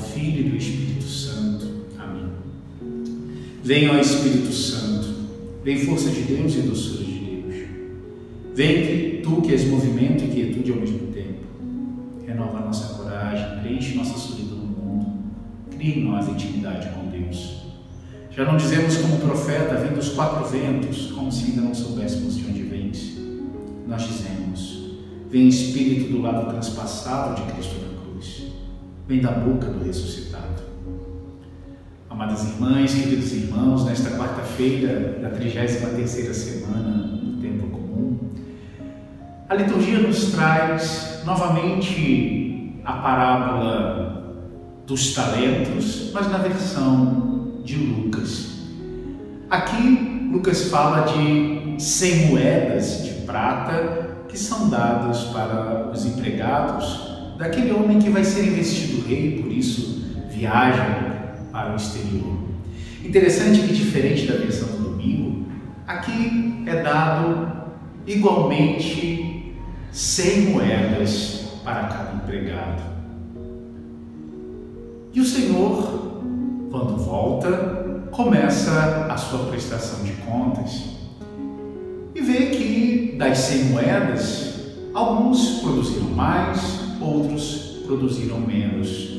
Filho 0.00 0.46
e 0.46 0.50
do 0.50 0.56
Espírito 0.56 1.04
Santo. 1.04 1.66
Amém. 1.98 2.30
Venha, 3.62 3.92
ó 3.92 3.98
Espírito 3.98 4.52
Santo, 4.52 5.08
vem 5.62 5.84
força 5.84 6.10
de 6.10 6.22
Deus 6.22 6.54
e 6.54 6.62
doçura 6.62 7.04
de 7.04 7.12
Deus. 7.12 7.54
Vem 8.54 9.22
tu 9.22 9.42
que 9.42 9.52
és 9.52 9.64
movimento 9.66 10.24
e 10.24 10.28
quietude 10.28 10.72
ao 10.72 10.78
mesmo 10.78 11.12
tempo. 11.12 11.40
Renova 12.26 12.60
nossa 12.60 12.94
coragem, 12.94 13.60
preenche 13.60 13.94
nossa 13.96 14.18
solidão 14.18 14.58
no 14.58 14.66
mundo. 14.66 15.06
Cria 15.70 15.96
em 15.96 16.04
nós 16.04 16.28
intimidade 16.28 16.88
com 16.90 17.08
Deus. 17.08 17.60
Já 18.30 18.44
não 18.44 18.56
dizemos 18.56 18.96
como 18.96 19.18
profeta, 19.18 19.74
vem 19.74 19.92
dos 19.92 20.10
quatro 20.10 20.48
ventos, 20.48 21.10
como 21.12 21.30
se 21.30 21.46
ainda 21.46 21.62
não 21.62 21.74
soubéssemos 21.74 22.36
de 22.36 22.46
onde 22.46 22.62
vens. 22.62 23.18
Nós 23.86 24.02
dizemos, 24.02 24.96
vem 25.28 25.48
Espírito 25.48 26.12
do 26.12 26.22
lado 26.22 26.48
transpassado 26.48 27.34
de 27.34 27.52
Cristo. 27.52 27.89
Vem 29.10 29.20
da 29.20 29.32
boca 29.32 29.66
do 29.66 29.84
ressuscitado. 29.84 30.62
Amadas 32.08 32.44
irmãs, 32.44 32.94
queridos 32.94 33.32
irmãos, 33.32 33.84
nesta 33.84 34.10
quarta-feira 34.10 35.18
da 35.20 35.30
33ª 35.30 36.32
semana 36.32 37.08
do 37.08 37.42
tempo 37.42 37.66
comum, 37.70 38.20
a 39.48 39.54
liturgia 39.56 39.98
nos 39.98 40.26
traz 40.26 41.22
novamente 41.26 42.80
a 42.84 42.92
parábola 42.92 44.46
dos 44.86 45.12
talentos, 45.12 46.12
mas 46.14 46.30
na 46.30 46.38
versão 46.38 47.62
de 47.64 47.74
Lucas. 47.78 48.60
Aqui, 49.50 50.30
Lucas 50.30 50.68
fala 50.68 51.00
de 51.12 51.82
100 51.82 52.28
moedas 52.28 53.02
de 53.02 53.10
prata 53.26 54.18
que 54.28 54.38
são 54.38 54.70
dadas 54.70 55.24
para 55.24 55.90
os 55.92 56.06
empregados 56.06 57.10
daquele 57.40 57.72
homem 57.72 57.98
que 57.98 58.08
vai 58.08 58.22
ser 58.22 58.46
investido 58.46 59.08
rei, 59.08 59.42
por 59.42 59.50
isso 59.50 60.04
viaja 60.30 61.34
para 61.50 61.72
o 61.72 61.76
exterior. 61.76 62.38
Interessante 63.04 63.62
que, 63.62 63.74
diferente 63.74 64.26
da 64.26 64.36
versão 64.36 64.68
do 64.68 64.90
domingo, 64.90 65.46
aqui 65.86 66.62
é 66.66 66.82
dado 66.82 67.50
igualmente 68.06 69.56
100 69.90 70.50
moedas 70.50 71.46
para 71.64 71.84
cada 71.88 72.14
empregado. 72.14 72.82
E 75.12 75.20
o 75.20 75.24
Senhor 75.24 76.10
quando 76.70 76.96
volta, 76.96 78.06
começa 78.12 79.06
a 79.10 79.16
sua 79.16 79.46
prestação 79.46 80.04
de 80.04 80.12
contas 80.12 80.82
e 82.14 82.20
vê 82.20 82.46
que 82.46 83.16
das 83.18 83.38
100 83.38 83.64
moedas, 83.64 84.54
alguns 84.94 85.60
produziram 85.60 86.10
mais, 86.10 86.79
produziram 87.90 88.38
menos. 88.40 89.18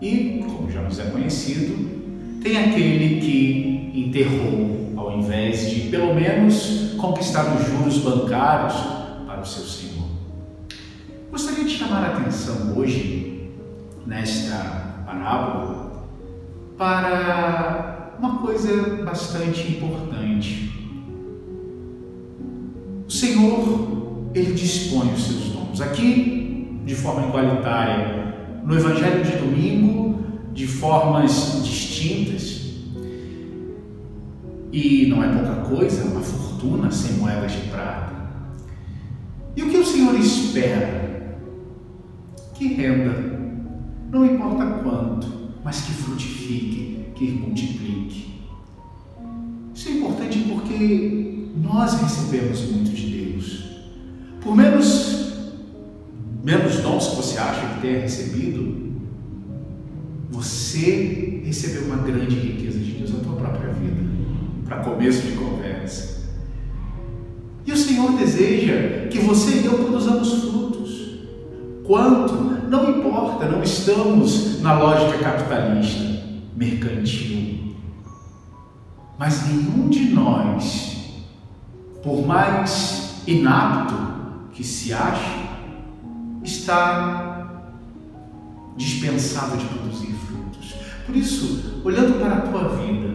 E, 0.00 0.42
como 0.46 0.70
já 0.70 0.80
nos 0.80 0.98
é 0.98 1.04
conhecido, 1.04 2.40
tem 2.42 2.56
aquele 2.56 3.20
que 3.20 3.92
enterrou, 3.94 4.94
ao 4.96 5.18
invés 5.18 5.70
de 5.70 5.90
pelo 5.90 6.14
menos 6.14 6.94
conquistar 6.96 7.44
os 7.54 7.66
juros 7.66 7.98
bancários 7.98 8.74
para 9.26 9.42
o 9.42 9.46
seu 9.46 9.64
senhor. 9.64 10.08
Gostaria 11.30 11.64
de 11.64 11.70
chamar 11.70 12.04
a 12.04 12.16
atenção 12.16 12.74
hoje, 12.74 13.50
nesta 14.06 15.04
parábola 15.06 16.08
para 16.78 18.14
uma 18.18 18.38
coisa 18.38 19.04
bastante 19.04 19.72
importante. 19.72 20.72
O 23.06 23.12
Senhor, 23.12 24.30
Ele 24.34 24.54
dispõe 24.54 25.12
os 25.12 25.22
seus 25.22 25.44
dons. 25.50 25.80
Aqui, 25.80 26.43
de 26.84 26.94
forma 26.94 27.28
igualitária, 27.28 28.60
no 28.64 28.76
Evangelho 28.76 29.24
de 29.24 29.36
domingo, 29.36 30.24
de 30.52 30.66
formas 30.66 31.60
distintas. 31.62 32.62
E 34.72 35.06
não 35.06 35.22
é 35.22 35.28
pouca 35.28 35.68
coisa, 35.68 36.04
uma 36.04 36.20
fortuna 36.20 36.90
sem 36.90 37.16
moedas 37.16 37.52
de 37.52 37.68
prata. 37.68 38.12
E 39.56 39.62
o 39.62 39.70
que 39.70 39.76
o 39.78 39.84
Senhor 39.84 40.14
espera? 40.18 41.38
Que 42.54 42.74
renda 42.74 43.34
não 44.14 44.24
importa 44.24 44.64
quanto, 44.82 45.26
mas 45.64 45.80
que 45.80 45.92
frutifique, 45.92 47.08
que 47.16 47.32
multiplique. 47.32 48.32
Isso 49.74 49.88
é 49.88 49.92
importante 49.92 50.38
porque 50.48 51.48
nós 51.56 52.00
recebemos 52.00 52.70
muito 52.70 52.90
de 52.90 53.06
Deus. 53.06 53.64
Por 54.40 54.54
menos, 54.54 55.23
menos 56.44 56.76
dons 56.76 57.08
que 57.08 57.16
você 57.16 57.38
acha 57.38 57.66
que 57.66 57.80
tenha 57.80 58.00
recebido, 58.00 58.92
você 60.30 61.42
recebeu 61.44 61.84
uma 61.84 61.96
grande 61.96 62.36
riqueza 62.36 62.78
de 62.78 62.92
Deus 62.92 63.14
na 63.14 63.20
tua 63.20 63.36
própria 63.36 63.72
vida, 63.72 64.02
para 64.66 64.84
começo 64.84 65.22
de 65.22 65.32
conversa. 65.32 66.22
E 67.64 67.72
o 67.72 67.76
Senhor 67.76 68.12
deseja 68.12 69.08
que 69.10 69.20
você 69.20 69.62
e 69.62 69.64
eu 69.64 69.78
produzamos 69.78 70.42
frutos. 70.42 71.18
Quanto 71.84 72.34
não 72.68 72.90
importa, 72.90 73.48
não 73.48 73.62
estamos 73.62 74.60
na 74.60 74.78
lógica 74.78 75.18
capitalista, 75.18 76.24
mercantil. 76.54 77.74
Mas 79.18 79.46
nenhum 79.46 79.88
de 79.88 80.10
nós, 80.10 80.96
por 82.02 82.26
mais 82.26 83.22
inapto 83.26 83.94
que 84.52 84.62
se 84.62 84.92
ache, 84.92 85.43
está 86.64 87.70
dispensado 88.74 89.58
de 89.58 89.66
produzir 89.66 90.12
frutos. 90.14 90.74
Por 91.04 91.14
isso, 91.14 91.82
olhando 91.84 92.18
para 92.18 92.36
a 92.36 92.40
tua 92.40 92.68
vida, 92.76 93.14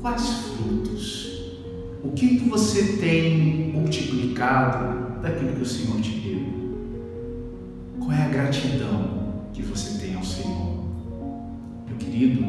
quais 0.00 0.28
frutos? 0.28 1.58
O 2.04 2.12
que 2.12 2.38
você 2.48 2.98
tem 2.98 3.72
multiplicado 3.72 5.20
daquilo 5.20 5.54
que 5.54 5.62
o 5.62 5.66
Senhor 5.66 6.00
te 6.00 6.12
deu? 6.12 6.46
Qual 7.98 8.12
é 8.12 8.22
a 8.22 8.28
gratidão 8.28 9.42
que 9.52 9.62
você 9.62 9.98
tem 9.98 10.14
ao 10.14 10.24
Senhor? 10.24 10.84
Meu 11.88 11.96
querido, 11.98 12.44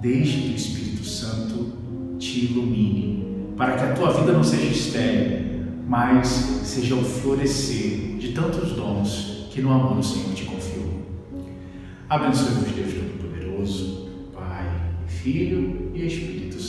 deixe 0.00 0.40
que 0.40 0.52
o 0.52 0.56
Espírito 0.56 1.04
Santo 1.04 1.72
te 2.18 2.46
ilumine, 2.46 3.52
para 3.54 3.76
que 3.76 3.84
a 3.84 3.92
tua 3.92 4.12
vida 4.14 4.32
não 4.32 4.42
seja 4.42 4.64
estéril, 4.64 5.57
mas 5.88 6.28
seja 6.64 6.94
o 6.94 7.02
florescer 7.02 8.18
de 8.18 8.32
tantos 8.32 8.72
dons 8.72 9.48
que 9.50 9.62
no 9.62 9.72
amor 9.72 9.98
o 9.98 10.02
Senhor 10.02 10.34
te 10.34 10.44
confiou. 10.44 11.02
Abençoe-vos, 12.08 12.70
Deus 12.72 12.92
Todo-Poderoso, 12.92 14.08
Pai, 14.34 14.92
Filho 15.06 15.90
e 15.94 16.06
Espírito 16.06 16.60